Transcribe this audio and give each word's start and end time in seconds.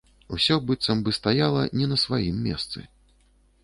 Усё 0.37 0.55
быццам 0.71 1.03
бы 1.05 1.13
стаяла 1.19 1.69
не 1.79 1.93
на 1.95 2.01
сваім 2.07 2.43
месцы. 2.51 2.79